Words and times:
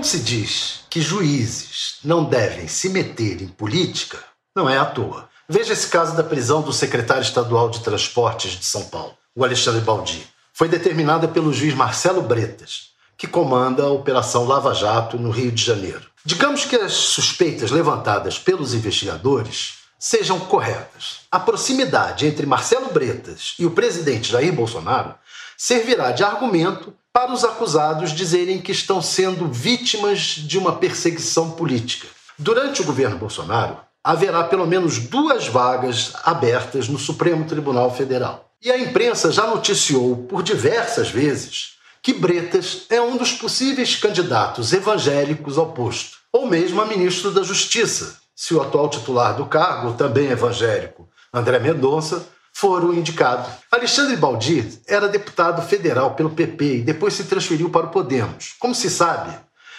Quando 0.00 0.08
se 0.08 0.20
diz 0.20 0.80
que 0.88 0.98
juízes 0.98 1.98
não 2.02 2.24
devem 2.24 2.66
se 2.66 2.88
meter 2.88 3.42
em 3.42 3.48
política, 3.48 4.16
não 4.56 4.66
é 4.66 4.78
à 4.78 4.86
toa. 4.86 5.28
Veja 5.46 5.74
esse 5.74 5.88
caso 5.88 6.16
da 6.16 6.24
prisão 6.24 6.62
do 6.62 6.72
secretário 6.72 7.22
estadual 7.22 7.68
de 7.68 7.80
Transportes 7.80 8.52
de 8.52 8.64
São 8.64 8.84
Paulo, 8.84 9.12
o 9.36 9.44
Alexandre 9.44 9.82
Baldi. 9.82 10.26
Foi 10.54 10.70
determinada 10.70 11.28
pelo 11.28 11.52
juiz 11.52 11.74
Marcelo 11.74 12.22
Bretas, 12.22 12.92
que 13.18 13.26
comanda 13.26 13.82
a 13.82 13.90
Operação 13.90 14.46
Lava 14.46 14.72
Jato 14.72 15.18
no 15.18 15.30
Rio 15.30 15.52
de 15.52 15.62
Janeiro. 15.62 16.06
Digamos 16.24 16.64
que 16.64 16.76
as 16.76 16.94
suspeitas 16.94 17.70
levantadas 17.70 18.38
pelos 18.38 18.72
investigadores 18.72 19.80
sejam 19.98 20.40
corretas. 20.40 21.26
A 21.30 21.38
proximidade 21.38 22.26
entre 22.26 22.46
Marcelo 22.46 22.90
Bretas 22.90 23.54
e 23.58 23.66
o 23.66 23.72
presidente 23.72 24.32
Jair 24.32 24.54
Bolsonaro 24.54 25.14
servirá 25.58 26.10
de 26.10 26.24
argumento 26.24 26.94
para 27.12 27.32
os 27.32 27.44
acusados 27.44 28.12
dizerem 28.12 28.60
que 28.60 28.72
estão 28.72 29.02
sendo 29.02 29.46
vítimas 29.48 30.18
de 30.18 30.58
uma 30.58 30.76
perseguição 30.76 31.52
política. 31.52 32.06
Durante 32.38 32.80
o 32.80 32.84
governo 32.84 33.18
Bolsonaro, 33.18 33.78
haverá 34.02 34.44
pelo 34.44 34.66
menos 34.66 34.98
duas 34.98 35.46
vagas 35.46 36.12
abertas 36.24 36.88
no 36.88 36.98
Supremo 36.98 37.44
Tribunal 37.44 37.94
Federal. 37.94 38.50
E 38.62 38.70
a 38.70 38.78
imprensa 38.78 39.30
já 39.32 39.46
noticiou 39.46 40.16
por 40.28 40.42
diversas 40.42 41.10
vezes 41.10 41.78
que 42.02 42.14
Bretas 42.14 42.86
é 42.88 43.00
um 43.00 43.16
dos 43.16 43.32
possíveis 43.32 43.96
candidatos 43.96 44.72
evangélicos 44.72 45.58
ao 45.58 45.72
posto, 45.72 46.18
ou 46.32 46.46
mesmo 46.46 46.80
a 46.80 46.86
ministro 46.86 47.30
da 47.30 47.42
Justiça, 47.42 48.18
se 48.34 48.54
o 48.54 48.62
atual 48.62 48.88
titular 48.88 49.36
do 49.36 49.44
cargo, 49.44 49.92
também 49.92 50.30
evangélico, 50.30 51.08
André 51.32 51.58
Mendonça, 51.58 52.26
for 52.60 52.84
o 52.84 52.92
indicado. 52.92 53.48
Alexandre 53.72 54.16
Baldi 54.16 54.80
era 54.86 55.08
deputado 55.08 55.62
federal 55.62 56.14
pelo 56.14 56.28
PP 56.28 56.64
e 56.64 56.82
depois 56.82 57.14
se 57.14 57.24
transferiu 57.24 57.70
para 57.70 57.86
o 57.86 57.90
Podemos. 57.90 58.54
Como 58.58 58.74
se 58.74 58.90
sabe, 58.90 59.34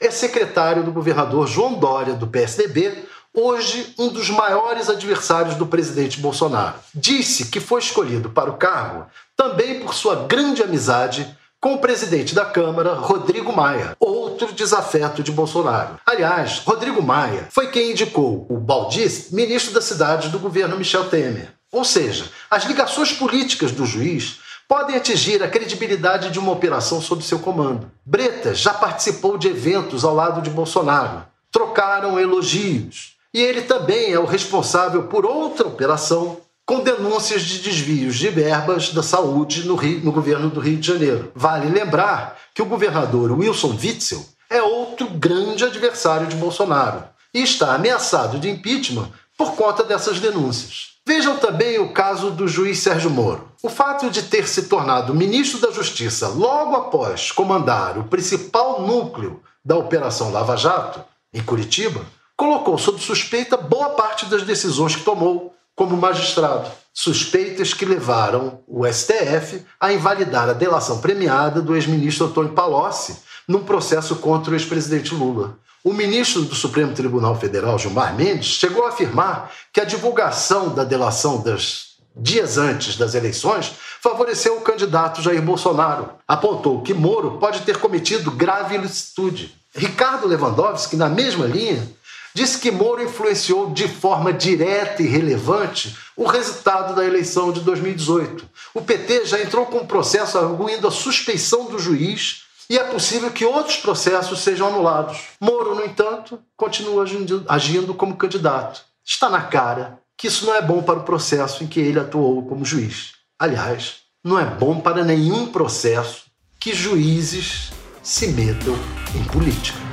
é 0.00 0.10
secretário 0.10 0.82
do 0.82 0.90
governador 0.90 1.46
João 1.46 1.74
Dória, 1.74 2.14
do 2.14 2.26
PSDB, 2.26 3.04
hoje 3.34 3.92
um 3.98 4.08
dos 4.08 4.30
maiores 4.30 4.88
adversários 4.88 5.54
do 5.54 5.66
presidente 5.66 6.18
Bolsonaro. 6.18 6.76
Disse 6.94 7.48
que 7.48 7.60
foi 7.60 7.80
escolhido 7.80 8.30
para 8.30 8.50
o 8.50 8.56
cargo 8.56 9.06
também 9.36 9.80
por 9.80 9.92
sua 9.92 10.24
grande 10.24 10.62
amizade 10.62 11.36
com 11.60 11.74
o 11.74 11.78
presidente 11.78 12.34
da 12.34 12.46
Câmara, 12.46 12.94
Rodrigo 12.94 13.52
Maia, 13.52 13.94
outro 14.00 14.50
desafeto 14.50 15.22
de 15.22 15.30
Bolsonaro. 15.30 16.00
Aliás, 16.06 16.62
Rodrigo 16.64 17.02
Maia 17.02 17.48
foi 17.50 17.70
quem 17.70 17.90
indicou 17.90 18.46
o 18.48 18.56
Baldi 18.56 19.06
ministro 19.30 19.74
da 19.74 19.82
cidade 19.82 20.30
do 20.30 20.38
governo 20.38 20.78
Michel 20.78 21.10
Temer. 21.10 21.52
Ou 21.72 21.84
seja, 21.84 22.26
as 22.50 22.64
ligações 22.64 23.12
políticas 23.12 23.72
do 23.72 23.86
juiz 23.86 24.40
podem 24.68 24.94
atingir 24.94 25.42
a 25.42 25.48
credibilidade 25.48 26.30
de 26.30 26.38
uma 26.38 26.52
operação 26.52 27.00
sob 27.00 27.24
seu 27.24 27.38
comando. 27.38 27.90
Bretas 28.04 28.58
já 28.58 28.74
participou 28.74 29.38
de 29.38 29.48
eventos 29.48 30.04
ao 30.04 30.14
lado 30.14 30.42
de 30.42 30.50
Bolsonaro, 30.50 31.24
trocaram 31.50 32.20
elogios, 32.20 33.16
e 33.32 33.40
ele 33.40 33.62
também 33.62 34.12
é 34.12 34.18
o 34.18 34.26
responsável 34.26 35.04
por 35.04 35.24
outra 35.24 35.66
operação 35.66 36.38
com 36.66 36.80
denúncias 36.80 37.42
de 37.42 37.58
desvios 37.58 38.16
de 38.16 38.28
verbas 38.28 38.90
da 38.90 39.02
saúde 39.02 39.66
no, 39.66 39.74
Rio, 39.74 40.00
no 40.04 40.12
governo 40.12 40.50
do 40.50 40.60
Rio 40.60 40.76
de 40.76 40.86
Janeiro. 40.86 41.32
Vale 41.34 41.68
lembrar 41.68 42.38
que 42.54 42.62
o 42.62 42.66
governador 42.66 43.32
Wilson 43.32 43.76
Witzel 43.78 44.24
é 44.48 44.62
outro 44.62 45.08
grande 45.08 45.64
adversário 45.64 46.26
de 46.26 46.36
Bolsonaro 46.36 47.04
e 47.32 47.42
está 47.42 47.74
ameaçado 47.74 48.38
de 48.38 48.50
impeachment 48.50 49.10
por 49.36 49.54
conta 49.54 49.82
dessas 49.82 50.20
denúncias. 50.20 50.91
Vejam 51.04 51.36
também 51.38 51.80
o 51.80 51.92
caso 51.92 52.30
do 52.30 52.46
juiz 52.46 52.78
Sérgio 52.78 53.10
Moro. 53.10 53.48
O 53.60 53.68
fato 53.68 54.08
de 54.08 54.22
ter 54.22 54.46
se 54.46 54.64
tornado 54.64 55.14
ministro 55.14 55.60
da 55.60 55.72
Justiça 55.72 56.28
logo 56.28 56.76
após 56.76 57.32
comandar 57.32 57.98
o 57.98 58.04
principal 58.04 58.82
núcleo 58.82 59.42
da 59.64 59.76
Operação 59.76 60.30
Lava 60.30 60.56
Jato, 60.56 61.02
em 61.34 61.42
Curitiba, 61.42 62.04
colocou 62.36 62.78
sob 62.78 63.00
suspeita 63.00 63.56
boa 63.56 63.90
parte 63.90 64.26
das 64.26 64.44
decisões 64.44 64.94
que 64.94 65.02
tomou 65.02 65.54
como 65.74 65.96
magistrado. 65.96 66.70
Suspeitas 66.94 67.74
que 67.74 67.84
levaram 67.84 68.60
o 68.66 68.86
STF 68.86 69.64
a 69.80 69.92
invalidar 69.92 70.48
a 70.48 70.52
delação 70.52 71.00
premiada 71.00 71.60
do 71.60 71.74
ex-ministro 71.74 72.26
Antônio 72.26 72.52
Palocci 72.52 73.16
num 73.46 73.64
processo 73.64 74.16
contra 74.16 74.52
o 74.52 74.54
ex-presidente 74.54 75.14
Lula. 75.14 75.58
O 75.84 75.92
ministro 75.92 76.42
do 76.42 76.54
Supremo 76.54 76.94
Tribunal 76.94 77.38
Federal, 77.38 77.78
Gilmar 77.78 78.14
Mendes, 78.14 78.46
chegou 78.46 78.86
a 78.86 78.90
afirmar 78.90 79.50
que 79.72 79.80
a 79.80 79.84
divulgação 79.84 80.68
da 80.68 80.84
delação 80.84 81.42
das 81.42 81.92
dias 82.14 82.56
antes 82.58 82.96
das 82.96 83.14
eleições 83.14 83.72
favoreceu 84.00 84.56
o 84.58 84.60
candidato 84.60 85.22
Jair 85.22 85.42
Bolsonaro. 85.42 86.10
Apontou 86.26 86.82
que 86.82 86.94
Moro 86.94 87.38
pode 87.38 87.62
ter 87.62 87.78
cometido 87.78 88.30
grave 88.30 88.76
ilicitude. 88.76 89.54
Ricardo 89.74 90.28
Lewandowski, 90.28 90.96
na 90.96 91.08
mesma 91.08 91.46
linha, 91.46 91.88
disse 92.34 92.58
que 92.58 92.70
Moro 92.70 93.02
influenciou 93.02 93.70
de 93.70 93.88
forma 93.88 94.32
direta 94.32 95.02
e 95.02 95.06
relevante 95.06 95.96
o 96.16 96.26
resultado 96.26 96.94
da 96.94 97.04
eleição 97.04 97.52
de 97.52 97.60
2018. 97.60 98.46
O 98.74 98.82
PT 98.82 99.26
já 99.26 99.40
entrou 99.40 99.66
com 99.66 99.78
um 99.78 99.86
processo 99.86 100.38
arguindo 100.38 100.86
a 100.86 100.90
suspeição 100.90 101.64
do 101.64 101.78
juiz 101.78 102.42
e 102.68 102.78
é 102.78 102.84
possível 102.84 103.30
que 103.30 103.44
outros 103.44 103.76
processos 103.76 104.40
sejam 104.40 104.68
anulados. 104.68 105.18
Moro, 105.40 105.74
no 105.74 105.84
entanto, 105.84 106.40
continua 106.56 107.04
agindo, 107.48 107.94
como 107.94 108.16
candidato. 108.16 108.82
Está 109.04 109.28
na 109.28 109.42
cara 109.42 110.00
que 110.16 110.28
isso 110.28 110.46
não 110.46 110.54
é 110.54 110.62
bom 110.62 110.82
para 110.82 111.00
o 111.00 111.04
processo 111.04 111.64
em 111.64 111.66
que 111.66 111.80
ele 111.80 111.98
atuou 111.98 112.46
como 112.46 112.64
juiz. 112.64 113.12
Aliás, 113.38 113.96
não 114.24 114.38
é 114.38 114.44
bom 114.44 114.80
para 114.80 115.04
nenhum 115.04 115.48
processo 115.48 116.26
que 116.60 116.72
juízes 116.72 117.72
se 118.02 118.28
metam 118.28 118.74
em 119.14 119.24
política. 119.24 119.91